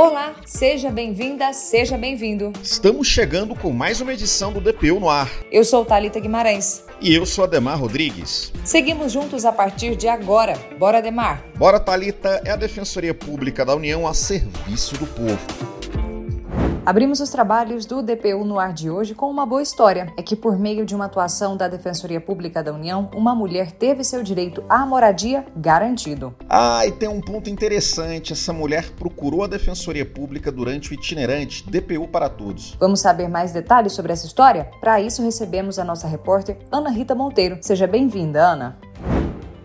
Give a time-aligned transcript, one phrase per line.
[0.00, 2.54] Olá, seja bem-vinda, seja bem-vindo.
[2.62, 5.30] Estamos chegando com mais uma edição do DPU no ar.
[5.52, 6.82] Eu sou Talita Guimarães.
[7.02, 8.50] E eu sou Ademar Rodrigues.
[8.64, 10.58] Seguimos juntos a partir de agora.
[10.78, 11.44] Bora, Ademar?
[11.54, 15.79] Bora, Talita é a Defensoria Pública da União a serviço do povo.
[16.90, 20.12] Abrimos os trabalhos do DPU no ar de hoje com uma boa história.
[20.16, 24.02] É que, por meio de uma atuação da Defensoria Pública da União, uma mulher teve
[24.02, 26.34] seu direito à moradia garantido.
[26.48, 31.64] Ah, e tem um ponto interessante: essa mulher procurou a Defensoria Pública durante o itinerante
[31.70, 32.76] DPU para Todos.
[32.80, 34.68] Vamos saber mais detalhes sobre essa história?
[34.80, 37.58] Para isso, recebemos a nossa repórter Ana Rita Monteiro.
[37.60, 38.76] Seja bem-vinda, Ana.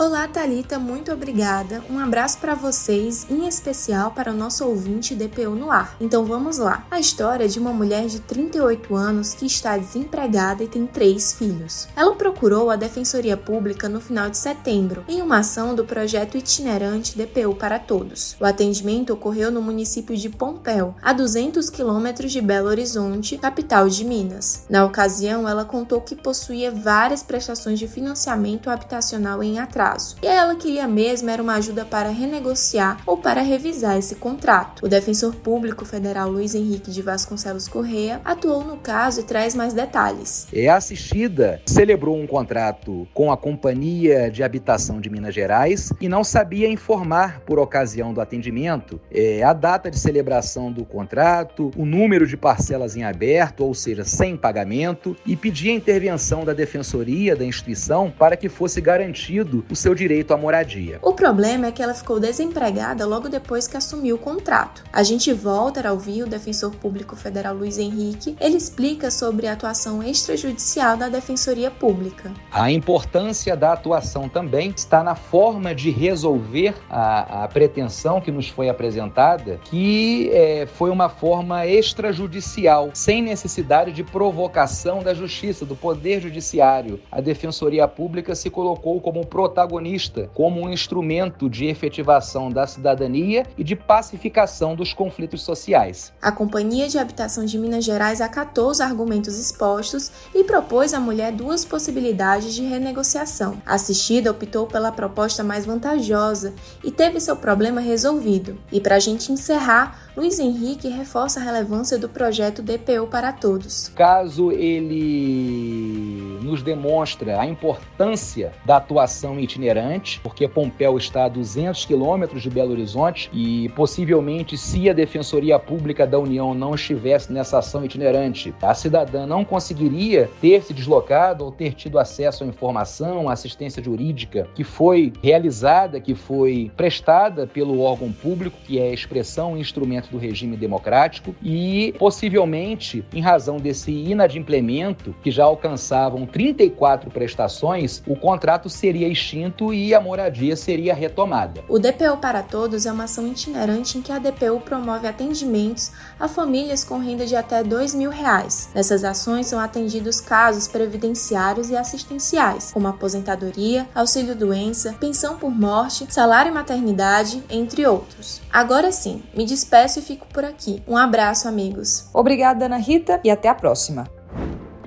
[0.00, 1.82] Olá, Talita, muito obrigada.
[1.90, 5.96] Um abraço para vocês, em especial para o nosso ouvinte DPU no ar.
[6.00, 6.86] Então vamos lá.
[6.88, 11.88] A história de uma mulher de 38 anos que está desempregada e tem três filhos.
[11.96, 17.18] Ela procurou a Defensoria Pública no final de setembro, em uma ação do projeto itinerante
[17.18, 18.36] DPU para Todos.
[18.40, 24.04] O atendimento ocorreu no município de Pompéu, a 200 quilômetros de Belo Horizonte, capital de
[24.04, 24.64] Minas.
[24.70, 30.16] Na ocasião, ela contou que possuía várias prestações de financiamento habitacional em atraso prazo.
[30.22, 34.84] E ela queria mesmo era uma ajuda para renegociar ou para revisar esse contrato.
[34.84, 39.72] O defensor público federal Luiz Henrique de Vasconcelos Correia atuou no caso e traz mais
[39.72, 40.46] detalhes.
[40.52, 46.22] É assistida celebrou um contrato com a Companhia de Habitação de Minas Gerais e não
[46.22, 52.26] sabia informar por ocasião do atendimento é, a data de celebração do contrato, o número
[52.26, 58.12] de parcelas em aberto, ou seja, sem pagamento, e pedia intervenção da defensoria da instituição
[58.16, 60.98] para que fosse garantido o seu direito à moradia.
[61.02, 64.82] O problema é que ela ficou desempregada logo depois que assumiu o contrato.
[64.92, 68.36] A gente volta a ouvir o defensor público federal Luiz Henrique.
[68.40, 72.32] Ele explica sobre a atuação extrajudicial da Defensoria Pública.
[72.50, 78.48] A importância da atuação também está na forma de resolver a, a pretensão que nos
[78.48, 85.76] foi apresentada, que é, foi uma forma extrajudicial, sem necessidade de provocação da justiça, do
[85.76, 86.98] poder judiciário.
[87.12, 93.44] A Defensoria Pública se colocou como protagonista protagonista como um instrumento de efetivação da cidadania
[93.56, 96.12] e de pacificação dos conflitos sociais.
[96.22, 101.32] A Companhia de Habitação de Minas Gerais acatou os argumentos expostos e propôs à mulher
[101.32, 103.60] duas possibilidades de renegociação.
[103.66, 108.58] A assistida optou pela proposta mais vantajosa e teve seu problema resolvido.
[108.72, 113.88] E para a gente encerrar, Luiz Henrique reforça a relevância do projeto DPU para todos.
[113.94, 116.17] Caso ele
[116.48, 122.72] nos demonstra a importância da atuação itinerante, porque Pompéu está a 200 quilômetros de Belo
[122.72, 128.74] Horizonte e possivelmente se a Defensoria Pública da União não estivesse nessa ação itinerante, a
[128.74, 134.48] cidadã não conseguiria ter se deslocado ou ter tido acesso à informação, à assistência jurídica
[134.54, 140.10] que foi realizada, que foi prestada pelo órgão público, que é a expressão e instrumento
[140.10, 148.14] do regime democrático e possivelmente, em razão desse inadimplemento, que já alcançavam 34 prestações, o
[148.14, 151.64] contrato seria extinto e a moradia seria retomada.
[151.68, 156.28] O DPU para Todos é uma ação itinerante em que a DPU promove atendimentos a
[156.28, 158.70] famílias com renda de até 2 mil reais.
[158.72, 166.52] Nessas ações são atendidos casos previdenciários e assistenciais, como aposentadoria, auxílio-doença, pensão por morte, salário
[166.52, 168.40] e maternidade, entre outros.
[168.52, 170.80] Agora sim, me despeço e fico por aqui.
[170.86, 172.08] Um abraço, amigos.
[172.14, 174.17] Obrigada, Ana Rita, e até a próxima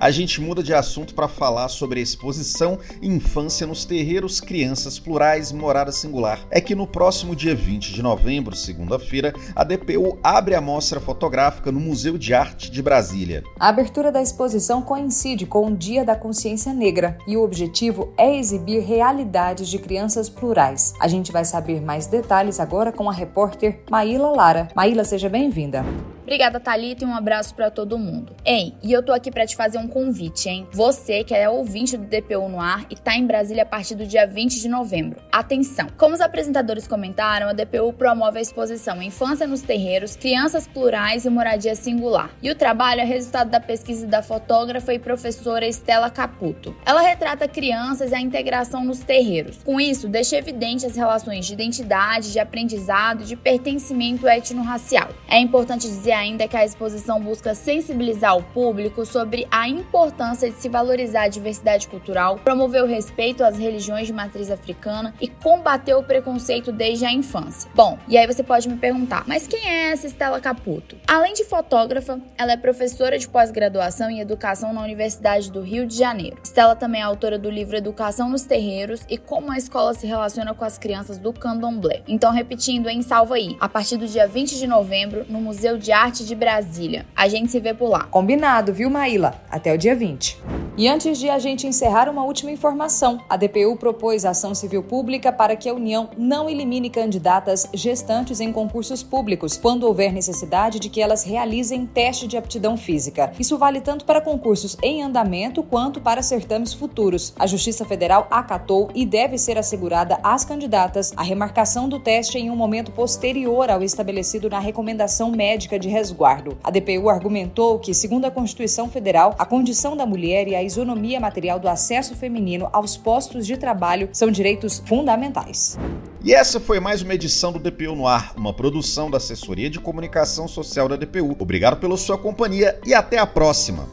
[0.01, 5.51] a gente muda de assunto para falar sobre a exposição Infância nos Terreiros Crianças Plurais
[5.51, 6.39] Morada Singular.
[6.49, 11.71] É que no próximo dia 20 de novembro, segunda-feira, a DPU abre a mostra fotográfica
[11.71, 13.43] no Museu de Arte de Brasília.
[13.59, 18.35] A abertura da exposição coincide com o Dia da Consciência Negra e o objetivo é
[18.35, 20.95] exibir realidades de crianças plurais.
[20.99, 24.67] A gente vai saber mais detalhes agora com a repórter Maíla Lara.
[24.75, 25.85] Maíla, seja bem-vinda.
[26.31, 28.33] Obrigada, Thalita, e um abraço para todo mundo.
[28.45, 30.67] Ei, e eu tô aqui para te fazer um convite, hein?
[30.71, 34.07] Você que é ouvinte do DPU no ar e tá em Brasília a partir do
[34.07, 35.21] dia 20 de novembro.
[35.31, 35.87] Atenção!
[35.97, 41.29] Como os apresentadores comentaram, a DPU promove a exposição Infância nos Terreiros, Crianças Plurais e
[41.29, 42.31] Moradia Singular.
[42.41, 46.75] E o trabalho é resultado da pesquisa da fotógrafa e professora Estela Caputo.
[46.85, 49.61] Ela retrata crianças e a integração nos terreiros.
[49.63, 55.09] Com isso, deixa evidente as relações de identidade, de aprendizado e de pertencimento etno-racial.
[55.27, 60.57] É importante dizer ainda que a exposição busca sensibilizar o público sobre a importância de
[60.57, 65.93] se valorizar a diversidade cultural, promover o respeito às religiões de matriz africana e combater
[65.95, 67.69] o preconceito desde a infância.
[67.75, 70.97] Bom, e aí você pode me perguntar, mas quem é essa Stella Caputo?
[71.07, 75.97] Além de fotógrafa, ela é professora de pós-graduação em educação na Universidade do Rio de
[75.97, 76.37] Janeiro.
[76.43, 80.53] Stella também é autora do livro Educação nos Terreiros e Como a Escola se Relaciona
[80.53, 82.03] com as Crianças do Candomblé.
[82.07, 85.91] Então, repetindo, em salva aí, a partir do dia 20 de novembro, no Museu de
[85.91, 87.05] Arte de Brasília.
[87.15, 88.03] A gente se vê por lá.
[88.05, 89.35] Combinado, viu, Maíla?
[89.49, 90.37] Até o dia 20.
[90.77, 93.19] E antes de a gente encerrar, uma última informação.
[93.29, 98.53] A DPU propôs ação civil pública para que a União não elimine candidatas gestantes em
[98.53, 103.33] concursos públicos, quando houver necessidade de que elas realizem teste de aptidão física.
[103.37, 107.33] Isso vale tanto para concursos em andamento quanto para certames futuros.
[107.37, 112.49] A Justiça Federal acatou e deve ser assegurada às candidatas a remarcação do teste em
[112.49, 116.57] um momento posterior ao estabelecido na recomendação médica de resguardo.
[116.63, 121.19] A DPU argumentou que, segundo a Constituição Federal, a condição da mulher e a isonomia
[121.19, 125.77] material do acesso feminino aos postos de trabalho são direitos fundamentais.
[126.23, 129.79] E essa foi mais uma edição do DPU no Ar, uma produção da Assessoria de
[129.79, 131.35] Comunicação Social da DPU.
[131.39, 133.89] Obrigado pela sua companhia e até a próxima.